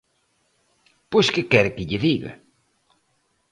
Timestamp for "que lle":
1.75-2.03